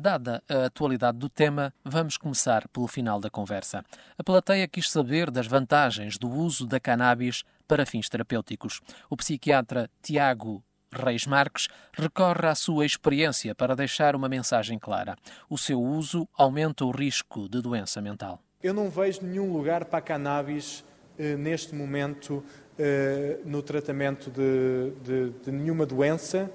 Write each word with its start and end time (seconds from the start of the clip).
Dada 0.00 0.42
a 0.48 0.64
atualidade 0.64 1.18
do 1.18 1.28
tema, 1.28 1.74
vamos 1.84 2.16
começar 2.16 2.66
pelo 2.68 2.86
final 2.86 3.20
da 3.20 3.28
conversa. 3.28 3.84
A 4.16 4.24
plateia 4.24 4.66
quis 4.66 4.90
saber 4.90 5.30
das 5.30 5.46
vantagens 5.46 6.16
do 6.16 6.26
uso 6.26 6.66
da 6.66 6.80
cannabis 6.80 7.44
para 7.68 7.84
fins 7.84 8.08
terapêuticos. 8.08 8.80
O 9.10 9.16
psiquiatra 9.18 9.90
Tiago 10.00 10.64
Reis 10.90 11.26
Marques 11.26 11.68
recorre 11.92 12.48
à 12.48 12.54
sua 12.54 12.86
experiência 12.86 13.54
para 13.54 13.76
deixar 13.76 14.16
uma 14.16 14.26
mensagem 14.26 14.78
clara. 14.78 15.16
O 15.50 15.58
seu 15.58 15.78
uso 15.78 16.26
aumenta 16.34 16.82
o 16.86 16.90
risco 16.90 17.46
de 17.46 17.60
doença 17.60 18.00
mental. 18.00 18.40
Eu 18.62 18.72
não 18.72 18.88
vejo 18.88 19.20
nenhum 19.22 19.52
lugar 19.52 19.84
para 19.84 19.98
a 19.98 20.02
cannabis 20.02 20.82
eh, 21.18 21.36
neste 21.36 21.74
momento 21.74 22.42
eh, 22.78 23.38
no 23.44 23.62
tratamento 23.62 24.30
de, 24.30 24.92
de, 25.04 25.30
de 25.44 25.52
nenhuma 25.52 25.84
doença, 25.84 26.50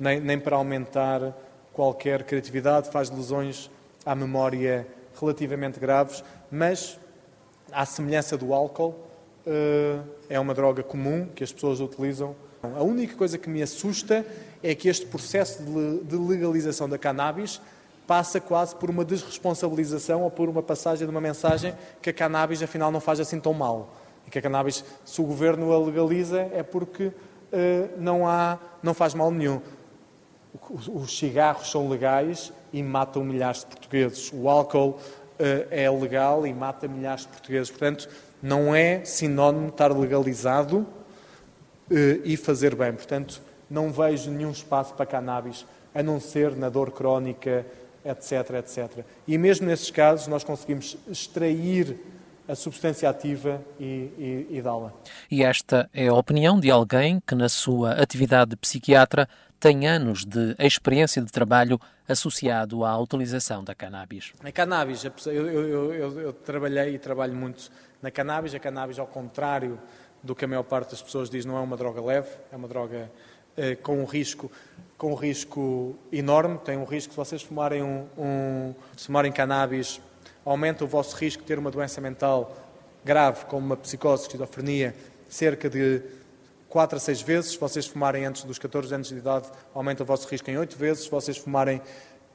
nem, 0.00 0.20
nem, 0.20 0.38
para 0.38 0.54
aumentar 0.54 1.34
qualquer 1.74 2.22
criatividade, 2.22 2.90
faz 2.90 3.10
lesões 3.10 3.70
à 4.06 4.14
memória 4.14 4.86
relativamente 5.20 5.78
graves, 5.78 6.24
mas, 6.50 6.98
à 7.70 7.84
semelhança 7.84 8.38
do 8.38 8.54
álcool, 8.54 8.94
eh, 9.46 9.98
é 10.30 10.40
uma 10.40 10.54
droga 10.54 10.82
comum 10.82 11.26
que 11.34 11.44
as 11.44 11.52
pessoas 11.52 11.80
utilizam. 11.80 12.34
A 12.62 12.82
única 12.82 13.14
coisa 13.14 13.36
que 13.36 13.50
me 13.50 13.62
assusta 13.62 14.24
é 14.62 14.74
que 14.74 14.88
este 14.88 15.04
processo 15.04 15.62
de 15.62 16.16
legalização 16.16 16.88
da 16.88 16.96
cannabis 16.96 17.60
passa 18.06 18.40
quase 18.40 18.74
por 18.76 18.88
uma 18.88 19.04
desresponsabilização 19.04 20.22
ou 20.22 20.30
por 20.30 20.48
uma 20.48 20.62
passagem 20.62 21.06
de 21.06 21.10
uma 21.10 21.20
mensagem 21.20 21.74
que 22.00 22.10
a 22.10 22.12
cannabis 22.12 22.62
afinal 22.62 22.90
não 22.90 23.00
faz 23.00 23.20
assim 23.20 23.38
tão 23.38 23.52
mal. 23.52 23.94
E 24.26 24.30
que 24.30 24.38
a 24.38 24.42
cannabis, 24.42 24.82
se 25.04 25.20
o 25.20 25.24
governo 25.24 25.72
a 25.72 25.78
legaliza, 25.78 26.40
é 26.52 26.62
porque 26.62 27.06
uh, 27.06 27.12
não, 27.98 28.26
há, 28.26 28.58
não 28.82 28.94
faz 28.94 29.12
mal 29.12 29.30
nenhum. 29.30 29.60
Os 30.70 31.18
cigarros 31.18 31.70
são 31.70 31.88
legais 31.88 32.52
e 32.72 32.82
matam 32.82 33.24
milhares 33.24 33.60
de 33.60 33.66
portugueses. 33.66 34.30
O 34.32 34.48
álcool 34.48 34.90
uh, 34.90 34.98
é 35.70 35.90
legal 35.90 36.46
e 36.46 36.52
mata 36.52 36.86
milhares 36.86 37.22
de 37.22 37.28
portugueses. 37.28 37.70
Portanto, 37.70 38.08
não 38.42 38.74
é 38.74 39.04
sinónimo 39.04 39.68
estar 39.68 39.90
legalizado 39.96 40.78
uh, 40.78 40.86
e 42.24 42.36
fazer 42.36 42.74
bem. 42.74 42.92
Portanto, 42.92 43.42
não 43.68 43.90
vejo 43.90 44.30
nenhum 44.30 44.50
espaço 44.50 44.94
para 44.94 45.06
cannabis, 45.06 45.66
a 45.94 46.02
não 46.02 46.20
ser 46.20 46.54
na 46.54 46.68
dor 46.68 46.92
crónica, 46.92 47.66
etc, 48.04 48.50
etc. 48.58 49.04
E 49.26 49.38
mesmo 49.38 49.66
nesses 49.66 49.90
casos 49.90 50.28
nós 50.28 50.44
conseguimos 50.44 50.96
extrair 51.08 51.98
a 52.46 52.54
substância 52.54 53.08
ativa 53.08 53.62
e, 53.78 53.84
e, 54.18 54.58
e 54.58 54.62
dá-la. 54.62 54.92
E 55.30 55.42
esta 55.42 55.88
é 55.92 56.08
a 56.08 56.14
opinião 56.14 56.60
de 56.60 56.70
alguém 56.70 57.20
que, 57.26 57.34
na 57.34 57.48
sua 57.48 57.92
atividade 57.92 58.50
de 58.50 58.56
psiquiatra, 58.56 59.28
tem 59.58 59.86
anos 59.86 60.24
de 60.24 60.54
experiência 60.58 61.22
de 61.22 61.32
trabalho 61.32 61.80
associado 62.06 62.84
à 62.84 62.98
utilização 62.98 63.64
da 63.64 63.74
cannabis. 63.74 64.32
A 64.42 64.52
cannabis, 64.52 65.04
eu, 65.04 65.12
eu, 65.32 65.94
eu, 65.94 66.20
eu 66.20 66.32
trabalhei 66.32 66.94
e 66.94 66.98
trabalho 66.98 67.34
muito 67.34 67.70
na 68.02 68.10
cannabis. 68.10 68.54
A 68.54 68.58
cannabis, 68.58 68.98
ao 68.98 69.06
contrário 69.06 69.80
do 70.22 70.34
que 70.34 70.44
a 70.44 70.48
maior 70.48 70.64
parte 70.64 70.90
das 70.90 71.00
pessoas 71.00 71.30
diz, 71.30 71.44
não 71.46 71.56
é 71.56 71.60
uma 71.60 71.76
droga 71.76 72.02
leve, 72.02 72.28
é 72.52 72.56
uma 72.56 72.68
droga 72.68 73.10
eh, 73.56 73.74
com 73.76 74.02
um 74.02 74.04
risco 74.04 74.50
com 74.96 75.12
um 75.12 75.14
risco 75.14 75.96
enorme. 76.12 76.58
Tem 76.58 76.76
um 76.76 76.84
risco, 76.84 77.12
se 77.12 77.16
vocês 77.16 77.42
fumarem, 77.42 77.82
um, 77.82 78.06
um, 78.16 78.74
se 78.96 79.06
fumarem 79.06 79.32
cannabis, 79.32 80.00
aumenta 80.44 80.84
o 80.84 80.86
vosso 80.86 81.16
risco 81.16 81.42
de 81.42 81.46
ter 81.46 81.58
uma 81.58 81.70
doença 81.70 82.00
mental 82.00 82.56
grave, 83.04 83.44
como 83.46 83.66
uma 83.66 83.76
psicose, 83.76 84.22
esquizofrenia, 84.22 84.94
cerca 85.28 85.68
de 85.68 86.02
4 86.68 86.96
a 86.96 87.00
6 87.00 87.22
vezes. 87.22 87.50
Se 87.52 87.58
vocês 87.58 87.86
fumarem 87.86 88.26
antes 88.26 88.44
dos 88.44 88.58
14 88.58 88.94
anos 88.94 89.08
de 89.08 89.16
idade, 89.16 89.48
aumenta 89.74 90.02
o 90.02 90.06
vosso 90.06 90.28
risco 90.28 90.50
em 90.50 90.58
8 90.58 90.76
vezes. 90.76 91.04
Se 91.04 91.10
vocês 91.10 91.36
fumarem 91.36 91.80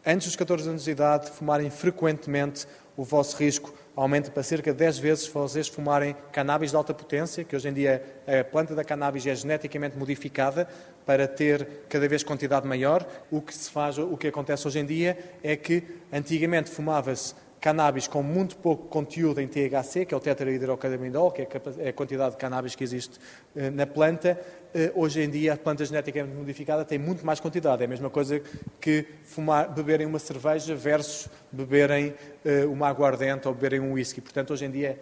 antes 0.05 0.27
dos 0.27 0.35
14 0.35 0.69
anos 0.69 0.83
de 0.83 0.91
idade, 0.91 1.29
fumarem 1.29 1.69
frequentemente, 1.69 2.65
o 2.95 3.03
vosso 3.03 3.37
risco 3.37 3.73
aumenta 3.95 4.29
para 4.31 4.43
cerca 4.43 4.71
de 4.71 4.77
10 4.77 4.97
vezes 4.99 5.23
se 5.25 5.31
vocês 5.31 5.67
fumarem 5.67 6.15
cannabis 6.31 6.71
de 6.71 6.75
alta 6.75 6.93
potência, 6.93 7.43
que 7.43 7.55
hoje 7.55 7.67
em 7.67 7.73
dia 7.73 8.03
a 8.27 8.43
planta 8.43 8.75
da 8.75 8.83
cannabis 8.83 9.25
é 9.25 9.35
geneticamente 9.35 9.97
modificada 9.97 10.67
para 11.05 11.27
ter 11.27 11.85
cada 11.89 12.07
vez 12.07 12.23
quantidade 12.23 12.67
maior. 12.67 13.05
O 13.31 13.41
que 13.41 13.53
se 13.53 13.69
faz, 13.69 13.97
o 13.97 14.15
que 14.17 14.27
acontece 14.27 14.67
hoje 14.67 14.79
em 14.79 14.85
dia 14.85 15.17
é 15.43 15.55
que 15.55 15.83
antigamente 16.11 16.69
fumava-se 16.69 17.33
cannabis 17.59 18.07
com 18.07 18.23
muito 18.23 18.55
pouco 18.55 18.87
conteúdo 18.87 19.41
em 19.41 19.47
THC, 19.47 20.05
que 20.05 20.13
é 20.13 20.17
o 20.17 20.19
tetrahidrocannabinol, 20.19 21.31
que 21.31 21.41
é 21.41 21.89
a 21.89 21.93
quantidade 21.93 22.31
de 22.31 22.37
cannabis 22.37 22.75
que 22.75 22.83
existe 22.83 23.19
eh, 23.55 23.69
na 23.69 23.85
planta. 23.85 24.39
Eh, 24.73 24.91
hoje 24.95 25.21
em 25.21 25.29
dia, 25.29 25.53
a 25.53 25.57
planta 25.57 25.83
geneticamente 25.83 26.35
modificada 26.35 26.85
tem 26.85 26.97
muito 26.97 27.25
mais 27.25 27.39
quantidade. 27.39 27.81
É 27.81 27.85
a 27.85 27.87
mesma 27.87 28.09
coisa 28.09 28.41
que 28.79 29.05
fumar, 29.23 29.69
beberem 29.69 30.07
uma 30.07 30.19
cerveja 30.19 30.73
versus 30.75 31.27
beberem 31.51 32.13
eh, 32.45 32.65
uma 32.65 32.87
aguardente 32.87 33.47
ou 33.47 33.53
beberem 33.53 33.81
um 33.81 33.93
whisky. 33.93 34.21
Portanto, 34.21 34.53
hoje 34.53 34.65
em 34.65 34.71
dia, 34.71 34.99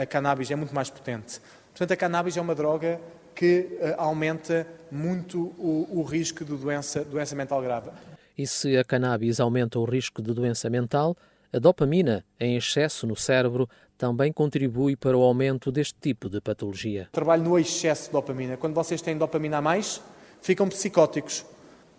a 0.00 0.06
cannabis 0.06 0.50
é 0.50 0.56
muito 0.56 0.74
mais 0.74 0.88
potente. 0.88 1.38
Portanto, 1.72 1.92
a 1.92 1.96
cannabis 1.96 2.36
é 2.38 2.40
uma 2.40 2.54
droga 2.54 2.98
que 3.34 3.78
aumenta 3.98 4.66
muito 4.90 5.54
o, 5.58 5.88
o 5.90 6.02
risco 6.02 6.42
de 6.42 6.56
doença, 6.56 7.04
doença 7.04 7.36
mental 7.36 7.60
grave. 7.60 7.90
E 8.36 8.46
se 8.46 8.78
a 8.78 8.84
cannabis 8.84 9.40
aumenta 9.40 9.78
o 9.78 9.84
risco 9.84 10.22
de 10.22 10.32
doença 10.32 10.70
mental, 10.70 11.14
a 11.52 11.58
dopamina 11.58 12.24
em 12.40 12.56
excesso 12.56 13.06
no 13.06 13.14
cérebro 13.14 13.68
também 13.98 14.32
contribui 14.32 14.96
para 14.96 15.16
o 15.16 15.22
aumento 15.22 15.70
deste 15.70 15.94
tipo 16.00 16.28
de 16.28 16.40
patologia. 16.40 17.08
Trabalho 17.12 17.44
no 17.44 17.58
excesso 17.58 18.06
de 18.06 18.12
dopamina. 18.12 18.56
Quando 18.56 18.74
vocês 18.74 19.02
têm 19.02 19.16
dopamina 19.16 19.58
a 19.58 19.62
mais, 19.62 20.00
ficam 20.40 20.68
psicóticos. 20.68 21.44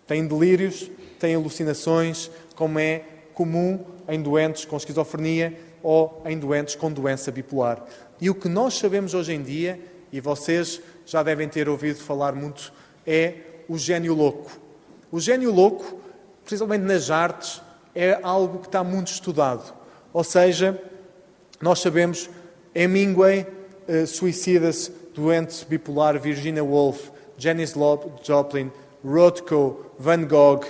Têm 0.06 0.26
delírios, 0.26 0.90
têm 1.18 1.34
alucinações, 1.34 2.30
como 2.56 2.78
é 2.78 3.04
comum 3.32 3.84
em 4.08 4.20
doentes 4.20 4.64
com 4.64 4.76
esquizofrenia 4.76 5.58
ou 5.82 6.22
em 6.26 6.38
doentes 6.38 6.74
com 6.74 6.92
doença 6.92 7.30
bipolar. 7.30 7.82
E 8.20 8.28
o 8.28 8.34
que 8.34 8.48
nós 8.48 8.74
sabemos 8.74 9.14
hoje 9.14 9.32
em 9.32 9.42
dia, 9.42 9.80
e 10.12 10.20
vocês 10.20 10.80
já 11.06 11.22
devem 11.22 11.48
ter 11.48 11.68
ouvido 11.68 12.00
falar 12.00 12.34
muito, 12.34 12.72
é 13.06 13.34
o 13.68 13.78
gênio 13.78 14.14
louco. 14.14 14.50
O 15.10 15.20
gênio 15.20 15.52
louco, 15.52 16.00
principalmente 16.44 16.82
nas 16.82 17.10
artes, 17.10 17.62
é 17.94 18.18
algo 18.22 18.58
que 18.58 18.66
está 18.66 18.82
muito 18.82 19.08
estudado. 19.08 19.72
Ou 20.12 20.24
seja, 20.24 20.80
nós 21.60 21.80
sabemos, 21.80 22.28
Hemingway 22.74 23.46
uh, 23.88 24.06
suicida-se 24.06 24.92
doente 25.14 25.64
bipolar, 25.66 26.18
Virginia 26.18 26.64
Woolf, 26.64 27.10
Janis 27.38 27.74
Joplin, 28.22 28.70
Rothko, 29.04 29.86
Van 29.98 30.24
Gogh, 30.24 30.64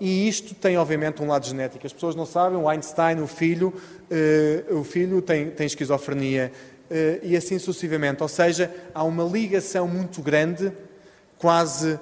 e 0.00 0.28
isto 0.28 0.54
tem 0.54 0.76
obviamente 0.76 1.22
um 1.22 1.28
lado 1.28 1.46
genético. 1.46 1.86
As 1.86 1.92
pessoas 1.92 2.16
não 2.16 2.26
sabem, 2.26 2.58
o 2.58 2.68
Einstein, 2.68 3.20
o 3.20 3.26
filho, 3.26 3.72
uh, 4.10 4.78
o 4.78 4.82
filho 4.82 5.22
tem, 5.22 5.50
tem 5.50 5.66
esquizofrenia 5.66 6.50
uh, 6.90 7.20
e 7.22 7.36
assim 7.36 7.58
sucessivamente. 7.58 8.22
Ou 8.22 8.28
seja, 8.28 8.74
há 8.92 9.04
uma 9.04 9.22
ligação 9.22 9.86
muito 9.86 10.20
grande, 10.20 10.72
quase 11.38 12.00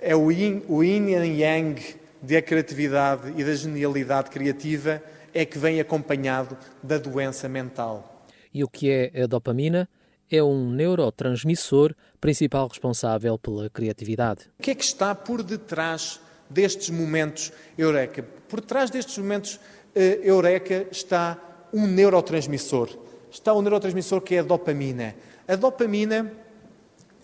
é 0.00 0.14
o 0.14 0.30
yin, 0.30 0.62
o 0.68 0.84
yin 0.84 1.08
e 1.08 1.40
yang 1.40 1.82
da 2.24 2.40
criatividade 2.40 3.32
e 3.36 3.44
da 3.44 3.54
genialidade 3.54 4.30
criativa 4.30 5.02
é 5.32 5.44
que 5.44 5.58
vem 5.58 5.80
acompanhado 5.80 6.56
da 6.82 6.96
doença 6.96 7.48
mental. 7.48 8.26
E 8.52 8.64
o 8.64 8.68
que 8.68 8.90
é 8.90 9.22
a 9.22 9.26
dopamina? 9.26 9.88
É 10.30 10.42
um 10.42 10.70
neurotransmissor 10.70 11.94
principal 12.20 12.66
responsável 12.68 13.38
pela 13.38 13.68
criatividade. 13.68 14.48
O 14.58 14.62
que 14.62 14.70
é 14.70 14.74
que 14.74 14.84
está 14.84 15.14
por 15.14 15.42
detrás 15.42 16.18
destes 16.48 16.88
momentos 16.88 17.52
eureka? 17.76 18.24
Por 18.48 18.60
detrás 18.60 18.90
destes 18.90 19.18
momentos 19.18 19.56
uh, 19.56 19.98
eureka 20.22 20.86
está 20.90 21.38
um 21.72 21.86
neurotransmissor. 21.86 22.88
Está 23.30 23.52
um 23.52 23.60
neurotransmissor 23.60 24.22
que 24.22 24.36
é 24.36 24.38
a 24.38 24.42
dopamina. 24.42 25.14
A 25.46 25.56
dopamina 25.56 26.32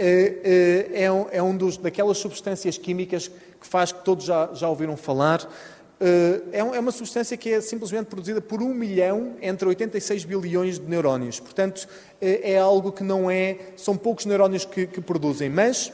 é, 0.02 0.88
é, 0.94 1.04
é, 1.04 1.12
um, 1.12 1.26
é 1.30 1.42
um 1.42 1.54
dos, 1.54 1.76
daquelas 1.76 2.16
substâncias 2.16 2.78
químicas 2.78 3.28
que 3.28 3.66
faz 3.66 3.92
que 3.92 4.02
todos 4.02 4.24
já, 4.24 4.48
já 4.54 4.66
ouviram 4.66 4.96
falar. 4.96 5.46
É, 6.00 6.58
é 6.58 6.80
uma 6.80 6.90
substância 6.90 7.36
que 7.36 7.52
é 7.52 7.60
simplesmente 7.60 8.06
produzida 8.06 8.40
por 8.40 8.62
um 8.62 8.72
milhão 8.72 9.36
entre 9.42 9.68
86 9.68 10.24
bilhões 10.24 10.78
de 10.78 10.86
neurónios. 10.86 11.38
Portanto, 11.38 11.86
é 12.18 12.56
algo 12.58 12.90
que 12.90 13.02
não 13.02 13.30
é. 13.30 13.58
São 13.76 13.94
poucos 13.94 14.24
neurónios 14.24 14.64
que, 14.64 14.86
que 14.86 15.02
produzem, 15.02 15.50
mas 15.50 15.92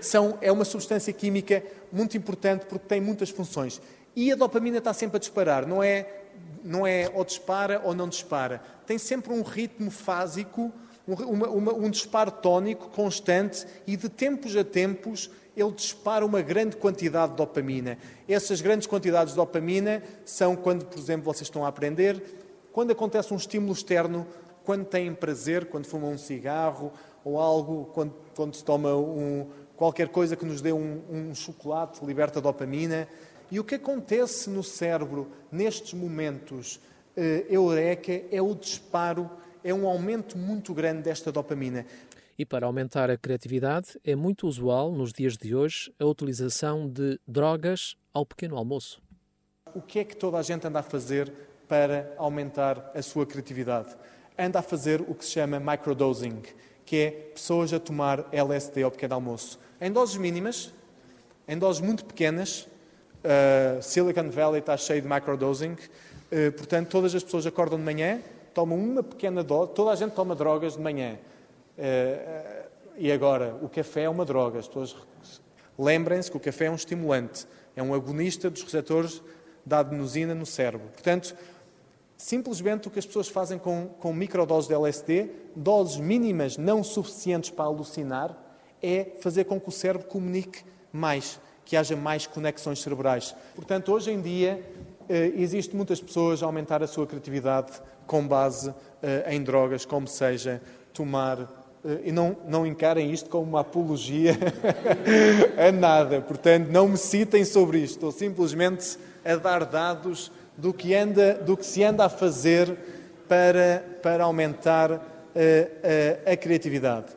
são, 0.00 0.38
é 0.40 0.52
uma 0.52 0.64
substância 0.64 1.12
química 1.12 1.64
muito 1.90 2.16
importante 2.16 2.64
porque 2.66 2.86
tem 2.86 3.00
muitas 3.00 3.30
funções. 3.30 3.82
E 4.14 4.30
a 4.30 4.36
dopamina 4.36 4.78
está 4.78 4.92
sempre 4.92 5.16
a 5.16 5.20
disparar, 5.20 5.66
não 5.66 5.82
é, 5.82 6.06
não 6.62 6.86
é 6.86 7.10
ou 7.12 7.24
dispara 7.24 7.80
ou 7.84 7.92
não 7.92 8.08
dispara. 8.08 8.62
Tem 8.86 8.98
sempre 8.98 9.32
um 9.32 9.42
ritmo 9.42 9.90
fásico 9.90 10.72
uma, 11.14 11.48
uma, 11.48 11.74
um 11.74 11.90
disparo 11.90 12.30
tónico 12.30 12.88
constante 12.90 13.66
e 13.86 13.96
de 13.96 14.08
tempos 14.08 14.56
a 14.56 14.64
tempos 14.64 15.30
ele 15.56 15.72
dispara 15.72 16.24
uma 16.24 16.40
grande 16.42 16.76
quantidade 16.76 17.32
de 17.32 17.36
dopamina. 17.36 17.98
Essas 18.28 18.60
grandes 18.60 18.86
quantidades 18.86 19.32
de 19.32 19.36
dopamina 19.36 20.02
são 20.24 20.56
quando, 20.56 20.86
por 20.86 20.98
exemplo, 20.98 21.24
vocês 21.24 21.42
estão 21.42 21.64
a 21.64 21.68
aprender, 21.68 22.22
quando 22.72 22.92
acontece 22.92 23.34
um 23.34 23.36
estímulo 23.36 23.72
externo, 23.72 24.26
quando 24.64 24.84
têm 24.84 25.12
prazer, 25.12 25.66
quando 25.66 25.86
fumam 25.86 26.12
um 26.12 26.18
cigarro 26.18 26.92
ou 27.24 27.38
algo, 27.38 27.86
quando, 27.92 28.14
quando 28.34 28.54
se 28.54 28.64
toma 28.64 28.94
um, 28.94 29.46
qualquer 29.76 30.08
coisa 30.08 30.36
que 30.36 30.44
nos 30.44 30.60
dê 30.60 30.72
um, 30.72 31.02
um 31.10 31.34
chocolate, 31.34 32.04
liberta 32.04 32.40
dopamina. 32.40 33.08
E 33.50 33.58
o 33.58 33.64
que 33.64 33.74
acontece 33.74 34.48
no 34.48 34.62
cérebro 34.62 35.28
nestes 35.50 35.94
momentos 35.94 36.76
uh, 37.16 37.20
eureka 37.48 38.22
é 38.30 38.40
o 38.40 38.54
disparo, 38.54 39.28
é 39.62 39.72
um 39.72 39.86
aumento 39.86 40.36
muito 40.36 40.72
grande 40.72 41.02
desta 41.02 41.30
dopamina. 41.30 41.84
E 42.38 42.46
para 42.46 42.66
aumentar 42.66 43.10
a 43.10 43.18
criatividade, 43.18 44.00
é 44.02 44.16
muito 44.16 44.46
usual 44.46 44.92
nos 44.92 45.12
dias 45.12 45.36
de 45.36 45.54
hoje 45.54 45.92
a 45.98 46.06
utilização 46.06 46.88
de 46.88 47.20
drogas 47.28 47.96
ao 48.14 48.24
pequeno 48.24 48.56
almoço. 48.56 49.02
O 49.74 49.82
que 49.82 49.98
é 49.98 50.04
que 50.04 50.16
toda 50.16 50.38
a 50.38 50.42
gente 50.42 50.66
anda 50.66 50.78
a 50.78 50.82
fazer 50.82 51.30
para 51.68 52.14
aumentar 52.16 52.90
a 52.94 53.02
sua 53.02 53.26
criatividade? 53.26 53.94
Anda 54.38 54.60
a 54.60 54.62
fazer 54.62 55.02
o 55.02 55.14
que 55.14 55.24
se 55.24 55.32
chama 55.32 55.60
microdosing, 55.60 56.40
que 56.86 56.96
é 56.96 57.10
pessoas 57.10 57.72
a 57.72 57.78
tomar 57.78 58.26
LSD 58.32 58.82
ao 58.82 58.90
pequeno 58.90 59.14
almoço. 59.14 59.60
Em 59.80 59.92
doses 59.92 60.16
mínimas, 60.16 60.72
em 61.46 61.58
doses 61.58 61.82
muito 61.82 62.04
pequenas, 62.04 62.66
uh, 63.22 63.82
Silicon 63.82 64.30
Valley 64.30 64.60
está 64.60 64.76
cheio 64.76 65.02
de 65.02 65.08
microdosing, 65.08 65.72
uh, 65.72 66.52
portanto, 66.56 66.88
todas 66.88 67.14
as 67.14 67.22
pessoas 67.22 67.46
acordam 67.46 67.78
de 67.78 67.84
manhã, 67.84 68.20
tomam 68.54 68.78
uma 68.78 69.02
pequena 69.02 69.42
dose, 69.42 69.72
toda 69.72 69.90
a 69.90 69.96
gente 69.96 70.12
toma 70.12 70.34
drogas 70.34 70.74
de 70.74 70.80
manhã. 70.80 71.18
Uh, 71.78 72.70
e 72.96 73.10
agora, 73.10 73.56
o 73.62 73.68
café 73.68 74.02
é 74.02 74.08
uma 74.08 74.24
droga. 74.24 74.58
As 74.58 74.68
pessoas 74.68 74.96
lembrem-se 75.78 76.30
que 76.30 76.36
o 76.36 76.40
café 76.40 76.66
é 76.66 76.70
um 76.70 76.74
estimulante, 76.74 77.46
é 77.74 77.82
um 77.82 77.94
agonista 77.94 78.50
dos 78.50 78.62
receptores 78.62 79.22
da 79.64 79.78
adenosina 79.78 80.34
no 80.34 80.44
cérebro. 80.44 80.88
Portanto, 80.88 81.34
simplesmente 82.16 82.88
o 82.88 82.90
que 82.90 82.98
as 82.98 83.06
pessoas 83.06 83.28
fazem 83.28 83.58
com, 83.58 83.88
com 83.98 84.12
microdoses 84.12 84.68
de 84.68 84.74
LSD, 84.74 85.30
doses 85.56 85.96
mínimas 85.96 86.58
não 86.58 86.84
suficientes 86.84 87.50
para 87.50 87.64
alucinar, 87.64 88.36
é 88.82 89.12
fazer 89.20 89.44
com 89.44 89.58
que 89.58 89.68
o 89.68 89.72
cérebro 89.72 90.06
comunique 90.06 90.62
mais, 90.92 91.40
que 91.64 91.76
haja 91.76 91.96
mais 91.96 92.26
conexões 92.26 92.82
cerebrais. 92.82 93.34
Portanto, 93.54 93.92
hoje 93.92 94.10
em 94.10 94.20
dia, 94.20 94.62
eh, 94.62 94.89
existe 95.36 95.74
muitas 95.74 96.00
pessoas 96.00 96.42
a 96.42 96.46
aumentar 96.46 96.82
a 96.82 96.86
sua 96.86 97.06
criatividade 97.06 97.72
com 98.06 98.26
base 98.26 98.72
eh, 99.02 99.34
em 99.34 99.42
drogas, 99.42 99.84
como 99.84 100.06
seja 100.06 100.60
tomar 100.92 101.40
eh, 101.84 102.00
e 102.04 102.12
não, 102.12 102.36
não 102.46 102.66
encarem 102.66 103.12
isto 103.12 103.30
como 103.30 103.44
uma 103.44 103.60
apologia 103.60 104.36
a 105.56 105.72
nada. 105.72 106.20
Portanto, 106.20 106.68
não 106.68 106.88
me 106.88 106.96
citem 106.96 107.44
sobre 107.44 107.78
isto. 107.78 107.94
Estou 107.94 108.12
simplesmente 108.12 108.98
a 109.24 109.36
dar 109.36 109.64
dados 109.64 110.30
do 110.56 110.72
que, 110.72 110.94
anda, 110.94 111.34
do 111.34 111.56
que 111.56 111.64
se 111.64 111.82
anda 111.82 112.04
a 112.04 112.08
fazer 112.08 112.76
para, 113.28 113.84
para 114.02 114.24
aumentar 114.24 115.00
a 116.26 116.36
criatividade. 116.36 117.12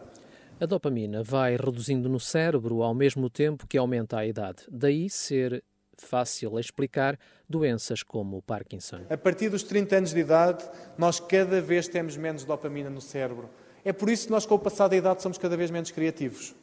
A 0.60 0.66
dopamina 0.66 1.24
vai 1.24 1.58
reduzindo 1.58 2.08
no 2.08 2.20
cérebro 2.20 2.84
ao 2.84 2.94
mesmo 2.94 3.30
tempo 3.30 3.68
que 3.68 3.78
aumenta 3.78 4.20
a 4.20 4.26
idade. 4.26 4.64
Daí 4.72 5.10
ser 5.10 5.64
fácil 6.04 6.60
explicar 6.60 7.18
doenças 7.50 8.04
como 8.04 8.38
o 8.38 8.42
Parkinson. 8.42 9.02
A 9.10 9.18
partir 9.18 9.50
dos 9.50 9.64
30 9.64 9.96
anos 9.98 10.14
de 10.14 10.20
idade, 10.20 10.64
nós 10.98 11.20
cada 11.20 11.62
vez 11.62 11.88
temos 11.88 12.18
menos 12.18 12.46
dopamina 12.46 12.90
no 12.90 13.02
cérebro. 13.02 13.50
É 13.86 13.92
por 13.92 14.10
isso 14.10 14.28
que 14.28 14.32
nós, 14.32 14.46
com 14.46 14.56
o 14.56 14.60
passar 14.60 14.88
da 14.88 14.96
idade, 14.96 15.22
somos 15.22 15.38
cada 15.38 15.58
vez 15.58 15.72
menos 15.72 15.92
criativos. 15.92 16.56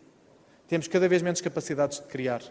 Temos 0.68 0.86
cada 0.86 1.08
vez 1.08 1.20
menos 1.20 1.40
capacidades 1.40 1.98
de 1.98 2.06
criar. 2.06 2.42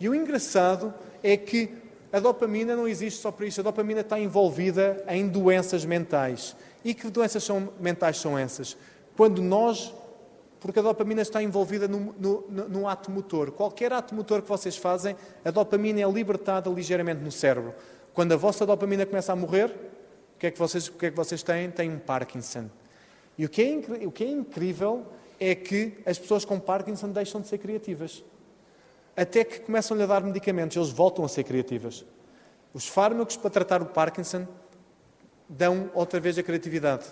E 0.00 0.08
o 0.08 0.14
engraçado 0.14 0.94
é 1.22 1.36
que 1.36 1.70
a 2.12 2.18
dopamina 2.18 2.74
não 2.74 2.88
existe 2.88 3.20
só 3.20 3.30
para 3.30 3.46
isso. 3.46 3.60
A 3.60 3.64
dopamina 3.64 4.00
está 4.00 4.18
envolvida 4.18 5.04
em 5.08 5.28
doenças 5.28 5.84
mentais. 5.84 6.56
E 6.84 6.94
que 6.94 7.10
doenças 7.10 7.44
são, 7.44 7.72
mentais 7.78 8.16
são 8.16 8.38
essas? 8.38 8.76
Quando 9.16 9.42
nós 9.42 9.94
porque 10.60 10.78
a 10.78 10.82
dopamina 10.82 11.22
está 11.22 11.42
envolvida 11.42 11.86
no, 11.88 12.88
ato 12.88 13.10
motor. 13.10 13.52
Qualquer 13.52 13.92
ato 13.92 14.14
motor 14.14 14.42
que 14.42 14.48
vocês 14.48 14.76
fazem, 14.76 15.16
a 15.44 15.50
dopamina 15.50 16.00
é 16.00 16.10
libertada 16.10 16.68
ligeiramente 16.70 17.22
no 17.22 17.30
cérebro. 17.30 17.74
Quando 18.12 18.32
a 18.32 18.36
vossa 18.36 18.66
dopamina 18.66 19.06
começa 19.06 19.32
a 19.32 19.36
morrer, 19.36 19.66
o 20.36 20.38
que 20.38 20.46
é 20.48 20.50
que 20.50 20.58
vocês, 20.58 20.88
o 20.88 20.92
que 20.92 21.06
é 21.06 21.10
que 21.10 21.16
vocês 21.16 21.42
têm? 21.42 21.70
Têm 21.70 21.90
um 21.90 21.98
Parkinson. 21.98 22.68
E 23.36 23.44
o 23.44 23.48
que, 23.48 23.62
é, 23.62 24.06
o 24.06 24.10
que 24.10 24.24
é 24.24 24.28
incrível 24.28 25.06
é 25.38 25.54
que 25.54 25.98
as 26.04 26.18
pessoas 26.18 26.44
com 26.44 26.58
Parkinson 26.58 27.10
deixam 27.10 27.40
de 27.40 27.46
ser 27.46 27.58
criativas. 27.58 28.24
Até 29.16 29.44
que 29.44 29.60
começam-lhe 29.60 30.02
a 30.02 30.06
dar 30.06 30.22
medicamentos, 30.22 30.76
eles 30.76 30.90
voltam 30.90 31.24
a 31.24 31.28
ser 31.28 31.44
criativas. 31.44 32.04
Os 32.74 32.86
fármacos 32.86 33.36
para 33.36 33.50
tratar 33.50 33.82
o 33.82 33.86
Parkinson 33.86 34.46
dão 35.48 35.90
outra 35.94 36.20
vez 36.20 36.36
a 36.38 36.42
criatividade. 36.42 37.04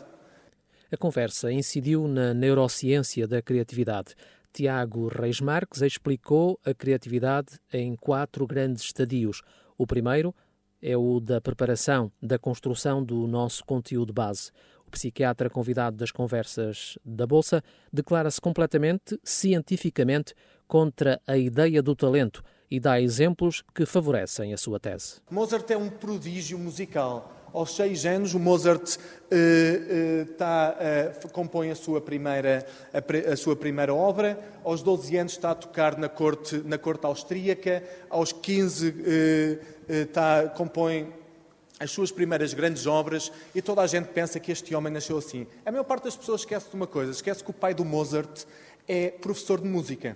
A 0.90 0.96
conversa 0.96 1.50
incidiu 1.50 2.06
na 2.06 2.32
neurociência 2.32 3.26
da 3.26 3.42
criatividade. 3.42 4.14
Tiago 4.52 5.08
Reis 5.08 5.40
Marques 5.40 5.82
explicou 5.82 6.60
a 6.64 6.72
criatividade 6.72 7.58
em 7.72 7.96
quatro 7.96 8.46
grandes 8.46 8.84
estadios. 8.84 9.42
O 9.76 9.84
primeiro 9.84 10.32
é 10.80 10.96
o 10.96 11.18
da 11.18 11.40
preparação, 11.40 12.12
da 12.22 12.38
construção 12.38 13.02
do 13.02 13.26
nosso 13.26 13.64
conteúdo 13.64 14.12
base. 14.12 14.52
O 14.86 14.90
psiquiatra 14.92 15.50
convidado 15.50 15.96
das 15.96 16.12
conversas 16.12 16.96
da 17.04 17.26
Bolsa 17.26 17.64
declara-se 17.92 18.40
completamente, 18.40 19.18
cientificamente, 19.24 20.34
contra 20.68 21.20
a 21.26 21.36
ideia 21.36 21.82
do 21.82 21.96
talento 21.96 22.44
e 22.70 22.78
dá 22.78 23.00
exemplos 23.00 23.64
que 23.74 23.84
favorecem 23.84 24.54
a 24.54 24.56
sua 24.56 24.78
tese. 24.78 25.20
Mozart 25.30 25.68
é 25.70 25.76
um 25.76 25.90
prodígio 25.90 26.56
musical 26.58 27.45
aos 27.56 27.74
seis 27.74 28.04
anos, 28.04 28.34
o 28.34 28.38
Mozart 28.38 28.96
uh, 28.96 28.98
uh, 28.98 30.26
tá, 30.34 30.76
uh, 31.24 31.28
compõe 31.30 31.70
a 31.70 31.74
sua, 31.74 32.02
primeira, 32.02 32.66
a, 32.92 33.32
a, 33.32 33.36
sua 33.36 33.56
primeira 33.56 33.94
obra. 33.94 34.38
Aos 34.62 34.82
12 34.82 35.16
anos 35.16 35.32
está 35.32 35.52
a 35.52 35.54
tocar 35.54 35.96
na 35.96 36.06
corte, 36.06 36.58
na 36.66 36.76
corte 36.76 37.06
austríaca. 37.06 37.82
Aos 38.10 38.30
15 38.30 38.94
tá, 40.12 40.52
compõe 40.54 41.10
as 41.80 41.90
suas 41.90 42.10
primeiras 42.10 42.52
grandes 42.52 42.86
obras 42.86 43.32
e 43.54 43.62
toda 43.62 43.80
a 43.80 43.86
gente 43.86 44.08
pensa 44.08 44.38
que 44.38 44.52
este 44.52 44.74
homem 44.74 44.92
nasceu 44.92 45.16
assim. 45.16 45.46
A 45.64 45.70
maior 45.70 45.84
parte 45.84 46.04
das 46.04 46.16
pessoas 46.16 46.42
esquece 46.42 46.68
de 46.68 46.76
uma 46.76 46.86
coisa, 46.86 47.10
esquece 47.10 47.42
que 47.42 47.50
o 47.50 47.54
pai 47.54 47.72
do 47.72 47.86
Mozart 47.86 48.44
é 48.86 49.10
professor 49.10 49.60
de 49.60 49.66
música. 49.66 50.14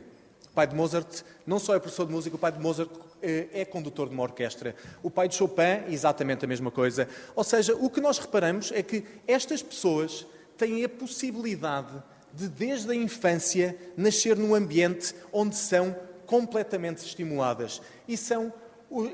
O 0.51 0.55
pai 0.55 0.67
de 0.67 0.75
Mozart 0.75 1.23
não 1.47 1.59
só 1.59 1.75
é 1.75 1.79
professor 1.79 2.07
de 2.07 2.13
música, 2.13 2.37
o 2.37 2.39
pai 2.39 2.53
de 2.53 2.61
Mozart 2.61 2.91
eh, 2.91 3.10
é 3.23 3.65
condutor 3.65 4.09
de 4.09 4.15
uma 4.15 4.23
orquestra. 4.23 4.75
O 5.03 5.11
pai 5.11 5.29
de 5.29 5.35
Chopin, 5.35 5.85
exatamente 5.89 6.45
a 6.45 6.49
mesma 6.49 6.71
coisa. 6.71 7.09
Ou 7.35 7.45
seja, 7.45 7.75
o 7.75 7.91
que 7.91 8.01
nós 8.01 8.19
reparamos 8.19 8.73
é 8.73 8.83
que 8.83 9.05
estas 9.27 9.63
pessoas 9.63 10.27
têm 10.57 10.85
a 10.85 10.89
possibilidade 10.89 12.03
de, 12.33 12.49
desde 12.49 12.91
a 12.93 12.95
infância, 12.95 13.77
nascer 13.97 14.37
num 14.37 14.55
ambiente 14.55 15.15
onde 15.33 15.57
são 15.57 15.95
completamente 16.27 16.99
estimuladas. 16.99 17.81
E 18.07 18.17
são 18.17 18.53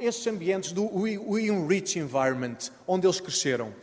estes 0.01 0.27
ambientes 0.27 0.73
do 0.73 0.85
o 0.85 1.39
enrich 1.39 1.99
environment, 1.99 2.59
onde 2.87 3.07
eles 3.07 3.21
cresceram. 3.21 3.75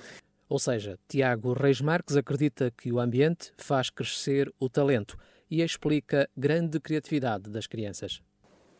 Ou 0.49 0.59
seja, 0.59 0.99
Tiago 1.07 1.53
Reis 1.53 1.81
Marques 1.81 2.15
acredita 2.15 2.71
que 2.71 2.91
o 2.91 2.99
ambiente 2.99 3.51
faz 3.57 3.89
crescer 3.89 4.53
o 4.59 4.69
talento 4.69 5.17
e 5.49 5.61
explica 5.61 6.29
grande 6.35 6.79
criatividade 6.79 7.49
das 7.49 7.67
crianças. 7.67 8.21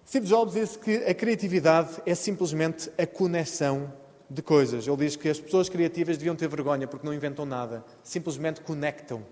Steve 0.06 0.28
Jobs 0.28 0.54
disse 0.54 0.78
que 0.78 0.98
a 1.06 1.14
criatividade 1.14 2.02
é 2.06 2.14
simplesmente 2.14 2.92
a 2.98 3.08
conexão 3.08 3.92
de 4.30 4.42
coisas. 4.42 4.86
Ele 4.86 4.98
diz 4.98 5.16
que 5.16 5.30
as 5.30 5.40
pessoas 5.40 5.70
criativas 5.70 6.18
deviam 6.18 6.36
ter 6.36 6.48
vergonha 6.48 6.88
porque 6.88 7.06
não 7.06 7.14
inventam 7.14 7.46
nada, 7.46 7.86
simplesmente 8.04 8.62
conectam 8.62 9.26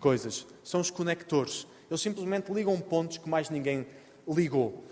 coisas. 0.00 0.46
São 0.64 0.80
os 0.80 0.90
conectores. 0.90 1.66
Eles 1.90 2.00
simplesmente 2.00 2.50
ligam 2.50 2.80
pontos 2.80 3.18
que 3.18 3.28
mais 3.28 3.50
ninguém 3.50 3.86
ligou. 4.26 4.84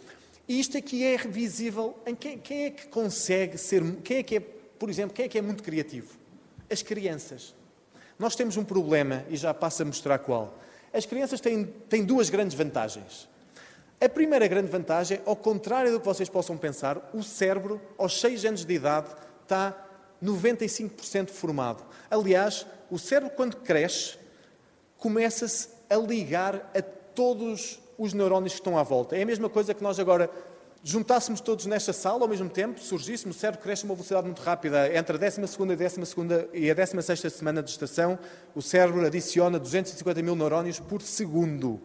E 0.46 0.60
isto 0.60 0.76
aqui 0.76 1.02
é 1.02 1.16
visível 1.16 1.96
em 2.06 2.14
quem, 2.14 2.38
quem 2.38 2.64
é 2.66 2.70
que 2.70 2.86
consegue 2.88 3.56
ser, 3.56 3.82
quem 4.02 4.18
é 4.18 4.22
que 4.22 4.36
é, 4.36 4.40
por 4.40 4.90
exemplo, 4.90 5.14
quem 5.14 5.24
é 5.24 5.28
que 5.28 5.38
é 5.38 5.42
muito 5.42 5.62
criativo? 5.62 6.12
As 6.70 6.82
crianças. 6.82 7.54
Nós 8.18 8.36
temos 8.36 8.58
um 8.58 8.64
problema 8.64 9.24
e 9.30 9.36
já 9.36 9.54
passo 9.54 9.82
a 9.82 9.86
mostrar 9.86 10.18
qual. 10.18 10.58
As 10.92 11.06
crianças 11.06 11.40
têm, 11.40 11.64
têm 11.88 12.04
duas 12.04 12.28
grandes 12.28 12.54
vantagens. 12.54 13.28
A 14.04 14.08
primeira 14.08 14.46
grande 14.46 14.70
vantagem, 14.70 15.18
ao 15.24 15.34
contrário 15.34 15.90
do 15.90 15.98
que 15.98 16.04
vocês 16.04 16.28
possam 16.28 16.58
pensar, 16.58 17.10
o 17.14 17.22
cérebro, 17.22 17.80
aos 17.96 18.20
6 18.20 18.44
anos 18.44 18.62
de 18.66 18.74
idade, 18.74 19.08
está 19.40 19.74
95% 20.22 21.30
formado. 21.30 21.82
Aliás, 22.10 22.66
o 22.90 22.98
cérebro, 22.98 23.34
quando 23.34 23.56
cresce, 23.56 24.18
começa-se 24.98 25.68
a 25.88 25.96
ligar 25.96 26.70
a 26.76 26.82
todos 26.82 27.80
os 27.96 28.12
neurónios 28.12 28.52
que 28.52 28.60
estão 28.60 28.76
à 28.76 28.82
volta. 28.82 29.16
É 29.16 29.22
a 29.22 29.26
mesma 29.26 29.48
coisa 29.48 29.72
que 29.72 29.82
nós 29.82 29.98
agora 29.98 30.28
juntássemos 30.82 31.40
todos 31.40 31.64
nesta 31.64 31.94
sala 31.94 32.24
ao 32.24 32.28
mesmo 32.28 32.50
tempo, 32.50 32.78
surgíssemos, 32.80 33.38
o 33.38 33.40
cérebro 33.40 33.62
cresce 33.62 33.84
a 33.84 33.86
uma 33.86 33.94
velocidade 33.94 34.26
muito 34.26 34.42
rápida. 34.42 34.94
Entre 34.94 35.16
a 35.16 35.18
12 35.18 35.40
e 36.52 36.70
a 36.70 36.74
16 36.74 37.32
semana 37.32 37.62
de 37.62 37.70
gestação, 37.70 38.18
o 38.54 38.60
cérebro 38.60 39.06
adiciona 39.06 39.58
250 39.58 40.20
mil 40.20 40.36
neurónios 40.36 40.78
por 40.78 41.00
segundo. 41.00 41.80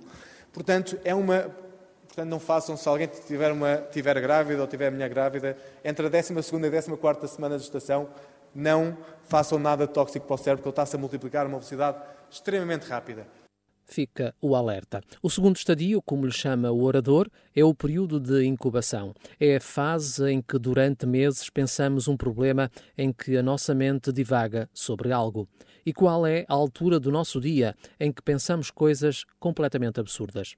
Portanto, 0.51 0.99
é 1.05 1.15
uma 1.15 1.68
Portanto, 2.09 2.27
não 2.27 2.39
façam, 2.39 2.75
se 2.75 2.89
alguém 2.89 3.07
tiver, 3.07 3.51
uma, 3.51 3.77
tiver 3.77 4.19
grávida 4.19 4.61
ou 4.61 4.67
tiver 4.67 4.91
mulher 4.91 5.09
grávida, 5.09 5.55
entre 5.85 6.07
a 6.07 6.09
12 6.09 6.33
e 6.33 6.93
a 6.93 6.97
14 6.97 7.33
semana 7.33 7.55
de 7.55 7.63
gestação, 7.63 8.09
não 8.53 8.97
façam 9.23 9.59
nada 9.59 9.87
tóxico 9.87 10.25
para 10.25 10.33
o 10.33 10.37
cérebro, 10.37 10.63
porque 10.63 10.69
ele 10.69 10.73
está-se 10.73 10.95
a 10.95 10.99
multiplicar 10.99 11.45
a 11.45 11.47
uma 11.47 11.59
velocidade 11.59 11.97
extremamente 12.29 12.87
rápida. 12.87 13.27
fica 13.85 14.35
o 14.41 14.55
alerta. 14.55 15.01
O 15.21 15.29
segundo 15.29 15.55
estadio, 15.55 16.01
como 16.01 16.25
lhe 16.25 16.31
chama 16.31 16.71
o 16.71 16.83
orador, 16.83 17.27
é 17.55 17.63
o 17.63 17.73
período 17.73 18.19
de 18.19 18.45
incubação. 18.45 19.13
É 19.39 19.55
a 19.55 19.61
fase 19.61 20.31
em 20.31 20.41
que 20.41 20.59
durante 20.59 21.05
meses 21.05 21.49
pensamos 21.49 22.07
um 22.07 22.17
problema 22.17 22.71
em 22.97 23.11
que 23.13 23.37
a 23.37 23.43
nossa 23.43 23.73
mente 23.73 24.11
divaga 24.11 24.69
sobre 24.73 25.11
algo. 25.11 25.47
E 25.85 25.93
qual 25.93 26.25
é 26.25 26.45
a 26.47 26.53
altura 26.53 26.99
do 26.99 27.11
nosso 27.11 27.39
dia 27.39 27.75
em 27.99 28.11
que 28.11 28.21
pensamos 28.21 28.69
coisas 28.69 29.25
completamente 29.39 29.99
absurdas? 29.99 30.55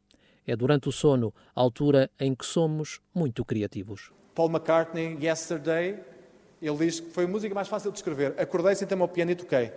É 0.47 0.55
durante 0.55 0.89
o 0.89 0.91
sono, 0.91 1.33
a 1.55 1.61
altura 1.61 2.09
em 2.19 2.33
que 2.33 2.45
somos 2.45 2.99
muito 3.13 3.45
criativos. 3.45 4.11
Paul 4.33 4.49
McCartney, 4.49 5.17
Yesterday, 5.21 5.99
ele 6.61 6.77
diz 6.77 6.99
que 6.99 7.11
foi 7.11 7.25
a 7.25 7.27
música 7.27 7.53
mais 7.53 7.67
fácil 7.67 7.91
de 7.91 7.97
escrever. 7.97 8.33
Acordei, 8.39 8.75
sentei-me 8.75 9.01
ao 9.01 9.07
piano 9.07 9.31
e 9.31 9.35
toquei. 9.35 9.71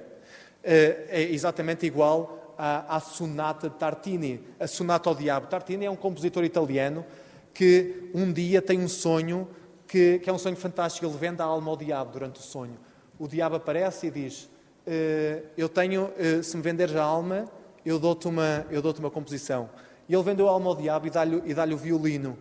Eh, 0.62 1.06
é 1.08 1.22
exatamente 1.22 1.84
igual 1.84 2.54
à, 2.56 2.96
à 2.96 3.00
sonata 3.00 3.68
de 3.68 3.76
Tartini, 3.76 4.40
a 4.58 4.66
sonata 4.66 5.08
ao 5.08 5.14
diabo. 5.14 5.46
Tartini 5.46 5.84
é 5.84 5.90
um 5.90 5.96
compositor 5.96 6.44
italiano 6.44 7.04
que 7.52 8.10
um 8.14 8.32
dia 8.32 8.60
tem 8.60 8.80
um 8.80 8.88
sonho 8.88 9.48
que, 9.86 10.18
que, 10.20 10.28
é 10.28 10.32
um 10.32 10.38
sonho 10.38 10.56
fantástico. 10.56 11.06
Ele 11.06 11.16
vende 11.16 11.42
a 11.42 11.44
alma 11.44 11.70
ao 11.70 11.76
diabo 11.76 12.12
durante 12.12 12.40
o 12.40 12.42
sonho. 12.42 12.78
O 13.18 13.28
diabo 13.28 13.56
aparece 13.56 14.06
e 14.06 14.10
diz: 14.10 14.48
eh, 14.86 15.42
Eu 15.56 15.68
tenho, 15.68 16.10
eh, 16.16 16.42
se 16.42 16.56
me 16.56 16.62
venderes 16.62 16.96
a 16.96 17.02
alma, 17.02 17.46
eu 17.84 17.98
dou-te 17.98 18.26
uma, 18.26 18.66
eu 18.70 18.80
dou 18.80 18.94
uma 18.98 19.10
composição. 19.10 19.68
E 20.08 20.14
ele 20.14 20.22
vendeu 20.22 20.48
a 20.48 20.52
alma 20.52 20.70
ao 20.70 20.76
diabo 20.76 21.06
e 21.06 21.10
dá-lhe 21.10 21.54
dá 21.54 21.64
o 21.64 21.76
violino. 21.76 22.36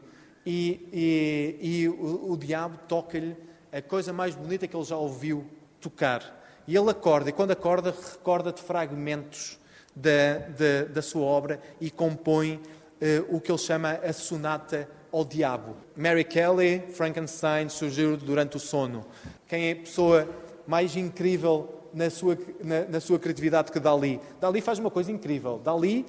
E, 0.45 0.89
e, 0.91 1.57
e 1.61 1.89
o, 1.89 2.31
o 2.31 2.37
diabo 2.37 2.77
toca-lhe 2.87 3.35
a 3.71 3.81
coisa 3.81 4.11
mais 4.11 4.35
bonita 4.35 4.67
que 4.67 4.75
ele 4.75 4.83
já 4.83 4.97
ouviu 4.97 5.45
tocar. 5.79 6.41
E 6.67 6.75
ele 6.75 6.89
acorda, 6.89 7.29
e 7.29 7.33
quando 7.33 7.51
acorda, 7.51 7.91
recorda 7.91 8.51
de 8.51 8.61
fragmentos 8.61 9.59
da, 9.95 10.37
da, 10.49 10.85
da 10.93 11.01
sua 11.01 11.23
obra 11.23 11.59
e 11.79 11.91
compõe 11.91 12.55
uh, 12.55 13.35
o 13.35 13.41
que 13.41 13.51
ele 13.51 13.57
chama 13.57 13.91
a 13.91 14.13
sonata 14.13 14.87
ao 15.11 15.23
diabo. 15.23 15.75
Mary 15.95 16.23
Kelly, 16.23 16.83
Frankenstein, 16.93 17.69
surgiu 17.69 18.17
durante 18.17 18.57
o 18.57 18.59
sono. 18.59 19.05
Quem 19.47 19.69
é 19.69 19.71
a 19.73 19.75
pessoa 19.75 20.27
mais 20.65 20.95
incrível 20.95 21.83
na 21.93 22.09
sua, 22.09 22.37
na, 22.63 22.85
na 22.85 22.99
sua 22.99 23.19
criatividade 23.19 23.71
que 23.71 23.79
Dali? 23.79 24.19
Dali 24.39 24.61
faz 24.61 24.79
uma 24.79 24.89
coisa 24.89 25.11
incrível. 25.11 25.59
Dali 25.63 26.05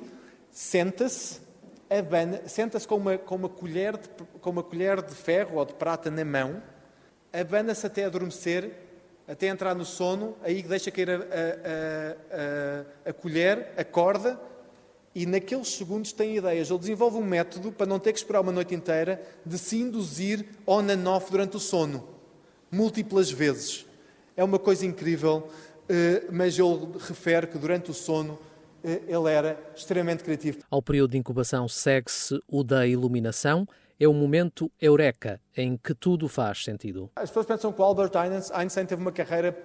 senta-se 0.50 1.43
senta-se 2.46 2.86
com 2.86 2.96
uma, 2.96 3.18
com, 3.18 3.36
uma 3.36 3.48
colher 3.48 3.96
de, 3.96 4.08
com 4.40 4.50
uma 4.50 4.62
colher 4.62 5.02
de 5.02 5.14
ferro 5.14 5.58
ou 5.58 5.64
de 5.64 5.74
prata 5.74 6.10
na 6.10 6.24
mão, 6.24 6.62
abana-se 7.32 7.86
até 7.86 8.04
adormecer, 8.04 8.72
até 9.26 9.48
entrar 9.48 9.74
no 9.74 9.84
sono, 9.84 10.36
aí 10.42 10.62
deixa 10.62 10.90
cair 10.90 11.10
a, 11.10 11.14
a, 11.14 11.18
a, 13.06 13.10
a, 13.10 13.12
colher, 13.12 13.72
acorda, 13.76 14.40
e 15.14 15.26
naqueles 15.26 15.68
segundos 15.68 16.12
tem 16.12 16.36
ideias. 16.36 16.70
Ele 16.70 16.78
desenvolve 16.78 17.16
um 17.16 17.24
método 17.24 17.72
para 17.72 17.86
não 17.86 17.98
ter 17.98 18.12
que 18.12 18.18
esperar 18.18 18.40
uma 18.40 18.52
noite 18.52 18.74
inteira 18.74 19.22
de 19.46 19.56
se 19.58 19.76
induzir 19.76 20.44
on 20.66 20.82
and 20.90 21.08
off 21.08 21.30
durante 21.30 21.56
o 21.56 21.60
sono, 21.60 22.06
múltiplas 22.70 23.30
vezes. 23.30 23.86
É 24.36 24.42
uma 24.42 24.58
coisa 24.58 24.84
incrível, 24.84 25.48
eh, 25.88 26.24
mas 26.30 26.58
ele 26.58 26.98
refere 26.98 27.46
que 27.46 27.56
durante 27.56 27.90
o 27.90 27.94
sono 27.94 28.38
ele 28.84 29.30
era 29.30 29.58
extremamente 29.74 30.22
criativo. 30.22 30.58
Ao 30.70 30.82
período 30.82 31.12
de 31.12 31.18
incubação 31.18 31.66
segue-se 31.66 32.38
o 32.46 32.62
da 32.62 32.86
iluminação. 32.86 33.66
É 33.98 34.08
o 34.08 34.12
momento 34.12 34.70
eureka, 34.80 35.40
em 35.56 35.76
que 35.76 35.94
tudo 35.94 36.28
faz 36.28 36.64
sentido. 36.64 37.10
As 37.14 37.30
pessoas 37.30 37.46
pensam 37.46 37.72
que 37.72 37.80
o 37.80 37.84
Albert 37.84 38.10
Einstein 38.52 38.86
teve 38.86 39.00
uma 39.00 39.12
carreira 39.12 39.56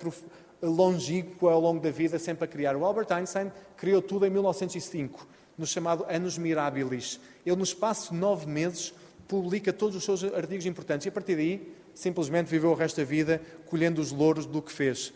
longínqua 0.62 1.52
ao 1.52 1.60
longo 1.60 1.82
da 1.82 1.90
vida, 1.90 2.20
sempre 2.20 2.46
a 2.46 2.48
criar. 2.48 2.76
O 2.76 2.86
Albert 2.86 3.12
Einstein 3.12 3.52
criou 3.76 4.02
tudo 4.02 4.28
em 4.28 4.30
1905, 4.30 5.28
no 5.58 5.66
chamado 5.66 6.06
Anos 6.08 6.38
Mirabilis. 6.38 7.20
Ele, 7.44 7.56
no 7.56 7.64
espaço 7.64 8.14
de 8.14 8.20
nove 8.20 8.46
meses, 8.46 8.94
publica 9.28 9.74
todos 9.74 9.96
os 9.96 10.04
seus 10.04 10.24
artigos 10.24 10.66
importantes 10.66 11.08
e, 11.08 11.10
a 11.10 11.12
partir 11.12 11.36
daí, 11.36 11.76
simplesmente 11.94 12.48
viveu 12.48 12.70
o 12.72 12.76
resto 12.76 12.98
da 12.98 13.04
vida 13.04 13.42
colhendo 13.66 14.00
os 14.00 14.12
louros 14.12 14.46
do 14.46 14.62
que 14.62 14.72
fez. 14.72 15.12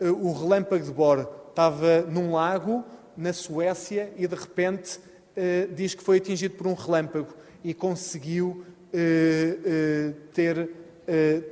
Eh, 0.00 0.10
o 0.10 0.32
relâmpago 0.32 0.84
de 0.84 0.92
Bohr 0.92 1.28
estava 1.48 2.02
num 2.02 2.32
lago, 2.32 2.84
na 3.18 3.32
Suécia 3.32 4.12
e 4.16 4.28
de 4.28 4.36
repente 4.36 4.98
uh, 4.98 5.74
diz 5.74 5.92
que 5.92 6.02
foi 6.02 6.18
atingido 6.18 6.54
por 6.54 6.68
um 6.68 6.74
relâmpago 6.74 7.34
e 7.64 7.74
conseguiu 7.74 8.64
uh, 8.94 8.96
uh, 8.96 10.14
ter 10.32 10.70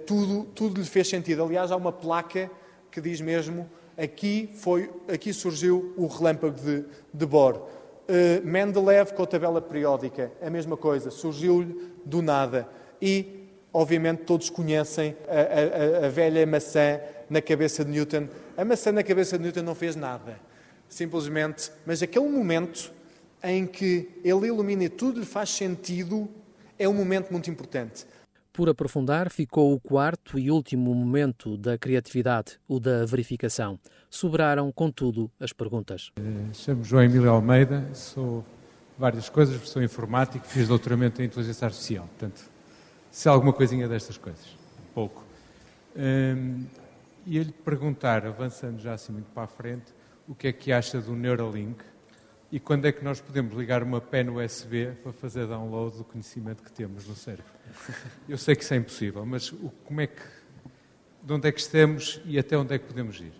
tudo, 0.04 0.44
tudo 0.54 0.78
lhe 0.78 0.86
fez 0.86 1.08
sentido. 1.08 1.42
Aliás, 1.42 1.72
há 1.72 1.76
uma 1.76 1.90
placa 1.90 2.50
que 2.90 3.00
diz 3.00 3.22
mesmo 3.22 3.66
aqui, 3.96 4.50
foi, 4.54 4.90
aqui 5.08 5.32
surgiu 5.32 5.94
o 5.96 6.06
relâmpago 6.06 6.60
de, 6.60 6.84
de 7.10 7.24
Bohr. 7.24 7.62
Mendeleev 8.44 9.14
com 9.14 9.22
a 9.22 9.26
tabela 9.26 9.62
periódica, 9.62 10.30
a 10.42 10.50
mesma 10.50 10.76
coisa, 10.76 11.10
surgiu-lhe 11.10 11.90
do 12.04 12.20
nada. 12.20 12.68
E, 13.00 13.48
obviamente, 13.72 14.24
todos 14.24 14.50
conhecem 14.50 15.16
a, 15.26 16.02
a, 16.02 16.06
a 16.06 16.08
velha 16.10 16.46
maçã 16.46 17.00
na 17.30 17.40
cabeça 17.40 17.82
de 17.82 17.90
Newton. 17.90 18.28
A 18.58 18.62
maçã 18.62 18.92
na 18.92 19.02
cabeça 19.02 19.38
de 19.38 19.44
Newton 19.44 19.62
não 19.62 19.74
fez 19.74 19.96
nada 19.96 20.38
simplesmente, 20.88 21.70
mas 21.84 22.02
aquele 22.02 22.28
momento 22.28 22.92
em 23.42 23.66
que 23.66 24.08
ele 24.24 24.46
ilumina 24.46 24.84
e 24.84 24.88
tudo 24.88 25.20
lhe 25.20 25.26
faz 25.26 25.50
sentido 25.50 26.28
é 26.78 26.88
um 26.88 26.94
momento 26.94 27.30
muito 27.30 27.50
importante. 27.50 28.06
Por 28.52 28.70
aprofundar, 28.70 29.30
ficou 29.30 29.74
o 29.74 29.78
quarto 29.78 30.38
e 30.38 30.50
último 30.50 30.94
momento 30.94 31.58
da 31.58 31.76
criatividade, 31.76 32.58
o 32.66 32.80
da 32.80 33.04
verificação. 33.04 33.78
Sobraram, 34.08 34.72
contudo, 34.72 35.30
as 35.38 35.52
perguntas. 35.52 36.10
Eh, 36.16 36.54
chamo 36.54 36.82
João 36.82 37.04
Emílio 37.04 37.30
Almeida, 37.30 37.86
sou 37.92 38.42
várias 38.98 39.28
coisas, 39.28 39.68
sou 39.68 39.82
informático, 39.82 40.46
fiz 40.46 40.68
doutoramento 40.68 41.20
em 41.20 41.26
inteligência 41.26 41.66
artificial. 41.66 42.06
Portanto, 42.06 42.50
se 43.10 43.28
alguma 43.28 43.52
coisinha 43.52 43.86
destas 43.86 44.16
coisas, 44.16 44.46
pouco. 44.94 45.22
Um, 45.94 46.00
ehm, 46.00 46.66
e 47.26 47.36
ele 47.36 47.52
perguntar, 47.52 48.24
avançando 48.24 48.80
já 48.80 48.94
assim 48.94 49.12
muito 49.12 49.26
para 49.34 49.42
a 49.42 49.48
frente, 49.48 49.92
o 50.28 50.34
que 50.34 50.48
é 50.48 50.52
que 50.52 50.72
acha 50.72 51.00
do 51.00 51.14
Neuralink 51.14 51.84
e 52.50 52.60
quando 52.60 52.86
é 52.86 52.92
que 52.92 53.04
nós 53.04 53.20
podemos 53.20 53.54
ligar 53.54 53.82
uma 53.82 54.00
pen 54.00 54.30
USB 54.30 54.92
para 55.02 55.12
fazer 55.12 55.46
download 55.46 55.96
do 55.96 56.04
conhecimento 56.04 56.62
que 56.62 56.72
temos 56.72 57.06
no 57.06 57.14
cérebro. 57.14 57.52
Eu 58.28 58.38
sei 58.38 58.54
que 58.54 58.62
isso 58.62 58.74
é 58.74 58.76
impossível, 58.76 59.26
mas 59.26 59.52
como 59.84 60.00
é 60.00 60.06
que, 60.06 60.22
de 61.22 61.32
onde 61.32 61.48
é 61.48 61.52
que 61.52 61.60
estamos 61.60 62.20
e 62.24 62.38
até 62.38 62.56
onde 62.56 62.74
é 62.74 62.78
que 62.78 62.86
podemos 62.86 63.20
ir? 63.20 63.32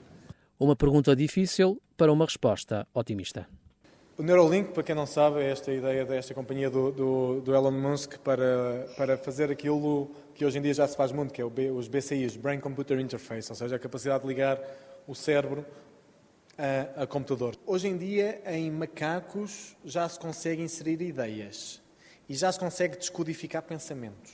Uma 0.58 0.74
pergunta 0.74 1.14
difícil 1.14 1.80
para 1.96 2.12
uma 2.12 2.24
resposta 2.24 2.86
otimista. 2.92 3.46
O 4.18 4.22
Neuralink, 4.22 4.72
para 4.72 4.82
quem 4.82 4.94
não 4.94 5.06
sabe, 5.06 5.40
é 5.40 5.50
esta 5.50 5.70
ideia 5.70 6.04
desta 6.06 6.32
companhia 6.32 6.70
do, 6.70 6.90
do, 6.90 7.40
do, 7.42 7.54
Elon 7.54 7.70
Musk 7.70 8.16
para, 8.18 8.88
para 8.96 9.18
fazer 9.18 9.50
aquilo 9.50 10.10
que 10.34 10.42
hoje 10.42 10.58
em 10.58 10.62
dia 10.62 10.72
já 10.72 10.88
se 10.88 10.96
faz 10.96 11.12
muito, 11.12 11.34
que 11.34 11.40
é 11.40 11.44
o 11.44 11.50
B, 11.50 11.70
os 11.70 11.86
BCIs, 11.86 12.34
Brain 12.34 12.58
Computer 12.58 12.98
Interface, 12.98 13.52
ou 13.52 13.56
seja, 13.56 13.76
a 13.76 13.78
capacidade 13.78 14.22
de 14.22 14.28
ligar 14.28 14.58
o 15.06 15.14
cérebro 15.14 15.66
a, 16.58 17.02
a 17.02 17.06
computador. 17.06 17.56
Hoje 17.66 17.88
em 17.88 17.96
dia, 17.96 18.40
em 18.46 18.70
macacos, 18.70 19.76
já 19.84 20.08
se 20.08 20.18
consegue 20.18 20.62
inserir 20.62 21.00
ideias 21.02 21.82
e 22.28 22.34
já 22.34 22.50
se 22.50 22.58
consegue 22.58 22.96
descodificar 22.96 23.62
pensamentos. 23.62 24.32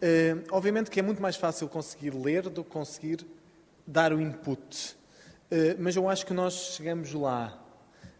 Uh, 0.00 0.44
obviamente 0.52 0.90
que 0.90 1.00
é 1.00 1.02
muito 1.02 1.20
mais 1.20 1.36
fácil 1.36 1.68
conseguir 1.68 2.10
ler 2.10 2.42
do 2.48 2.62
que 2.62 2.70
conseguir 2.70 3.26
dar 3.86 4.12
o 4.12 4.20
input. 4.20 4.96
Uh, 5.50 5.74
mas 5.78 5.96
eu 5.96 6.08
acho 6.08 6.24
que 6.26 6.34
nós 6.34 6.76
chegamos 6.76 7.12
lá. 7.12 7.64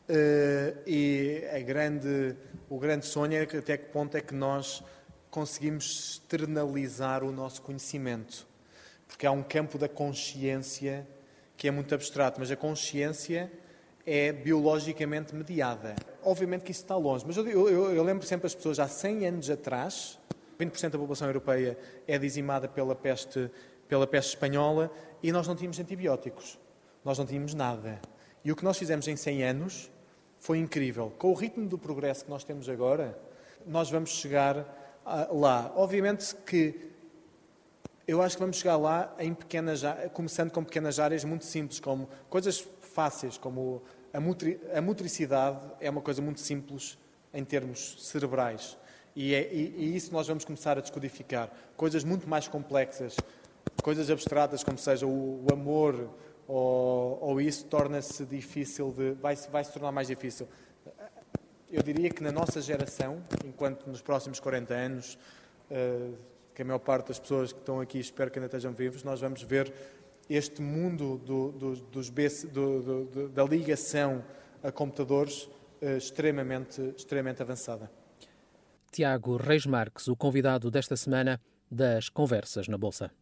Uh, 0.09 0.81
e 0.87 1.43
grande, 1.67 2.35
o 2.69 2.79
grande 2.79 3.07
sonho 3.07 3.35
é 3.35 3.47
que 3.47 3.59
até 3.59 3.77
que 3.77 3.91
ponto 3.91 4.17
é 4.17 4.21
que 4.21 4.35
nós 4.35 4.83
conseguimos 5.31 6.15
externalizar 6.15 7.23
o 7.23 7.31
nosso 7.31 7.61
conhecimento. 7.63 8.47
Porque 9.07 9.27
há 9.27 9.31
um 9.31 9.43
campo 9.43 9.79
da 9.79 9.89
consciência 9.89 11.07
que 11.59 11.67
é 11.67 11.71
muito 11.73 11.93
abstrato, 11.93 12.39
mas 12.39 12.53
a 12.53 12.57
consciência 12.57 13.51
é 14.07 14.33
biologicamente 14.33 15.35
mediada. 15.35 15.97
Obviamente 16.23 16.63
que 16.63 16.71
isso 16.71 16.83
está 16.83 16.97
longe, 16.97 17.25
mas 17.27 17.37
eu, 17.37 17.47
eu, 17.47 17.93
eu 17.95 18.03
lembro 18.05 18.25
sempre 18.25 18.47
as 18.47 18.55
pessoas, 18.55 18.79
há 18.79 18.87
100 18.87 19.27
anos 19.27 19.51
atrás, 19.51 20.21
20% 20.59 20.91
da 20.91 20.99
população 20.99 21.27
europeia 21.27 21.77
é 22.07 22.17
dizimada 22.17 22.69
pela 22.69 22.95
peste, 22.95 23.51
pela 23.89 24.07
peste 24.07 24.31
espanhola 24.31 24.91
e 25.21 25.33
nós 25.33 25.49
não 25.49 25.57
tínhamos 25.57 25.81
antibióticos, 25.81 26.57
nós 27.05 27.19
não 27.19 27.27
tínhamos 27.27 27.55
nada. 27.55 28.01
E 28.45 28.53
o 28.53 28.57
que 28.57 28.65
nós 28.65 28.79
fizemos 28.79 29.09
em 29.09 29.17
100 29.17 29.43
anos 29.43 29.91
foi 30.39 30.59
incrível. 30.59 31.13
Com 31.19 31.33
o 31.33 31.35
ritmo 31.35 31.67
do 31.67 31.77
progresso 31.77 32.25
que 32.25 32.31
nós 32.31 32.45
temos 32.45 32.69
agora, 32.69 33.19
nós 33.67 33.91
vamos 33.91 34.11
chegar 34.11 34.97
lá. 35.33 35.73
Obviamente 35.75 36.37
que 36.47 36.93
eu 38.09 38.23
acho 38.23 38.37
que 38.37 38.41
vamos 38.41 38.57
chegar 38.57 38.79
lá 38.79 39.15
em 39.19 39.35
pequenas, 39.35 39.83
começando 40.15 40.51
com 40.51 40.65
pequenas 40.65 40.99
áreas 40.99 41.25
muito 41.25 41.45
simples, 41.45 41.79
como 41.79 42.09
coisas 42.31 42.67
fáceis, 42.81 43.37
como 43.37 43.83
a, 44.15 44.81
motricidade 44.81 45.61
é 45.79 45.91
uma 45.91 46.01
coisa 46.01 46.23
muito 46.23 46.41
simples 46.41 46.97
em 47.35 47.45
termos 47.45 48.03
cerebrais. 48.03 48.79
E, 49.15 49.35
é, 49.35 49.53
e, 49.53 49.75
e, 49.77 49.97
isso 49.97 50.11
nós 50.11 50.27
vamos 50.27 50.43
começar 50.43 50.79
a 50.79 50.81
descodificar. 50.81 51.51
Coisas 51.77 52.03
muito 52.03 52.27
mais 52.27 52.49
complexas, 52.49 53.15
coisas 53.83 54.11
abstratas, 54.11 54.65
como 54.65 54.79
seja 54.79 55.07
o, 55.07 55.45
o 55.45 55.53
amor, 55.53 56.09
ou, 56.47 57.19
ou 57.21 57.41
isso 57.43 57.67
torna-se 57.67 58.25
difícil 58.25 58.91
de. 58.91 59.13
Vai, 59.21 59.37
vai 59.37 59.63
se 59.63 59.71
tornar 59.71 59.93
mais 59.93 60.09
difícil. 60.09 60.49
eu 61.71 61.83
diria 61.83 62.09
que 62.09 62.23
na 62.23 62.33
nossa 62.33 62.63
geração, 62.63 63.23
enquanto 63.45 63.87
nos 63.87 64.01
próximos 64.01 64.41
40 64.41 64.73
anos, 64.73 65.19
uh, 65.71 66.38
que 66.59 66.63
a 66.63 66.65
maior 66.65 66.81
parte 66.81 67.07
das 67.07 67.21
pessoas 67.21 67.53
que 67.53 67.61
estão 67.61 67.81
aqui 67.81 68.01
espero 68.01 68.33
que 68.33 68.39
ainda 68.41 68.47
estejam 68.47 68.73
vivos, 68.73 69.05
nós 69.05 69.21
vamos 69.21 69.45
ver 69.45 69.73
este 70.29 70.61
mundo 70.61 71.17
do, 71.17 71.53
do, 71.53 71.77
dos 71.77 72.11
do, 72.11 73.29
da 73.29 73.45
ligação 73.45 74.25
a 74.61 74.73
computadores 74.73 75.45
uh, 75.81 75.97
extremamente, 75.97 76.83
extremamente 76.97 77.41
avançada. 77.41 77.89
Tiago 78.91 79.37
Reis 79.37 79.67
Marques, 79.67 80.09
o 80.09 80.17
convidado 80.17 80.69
desta 80.69 80.97
semana 80.97 81.41
das 81.71 82.09
Conversas 82.09 82.67
na 82.67 82.77
Bolsa. 82.77 83.13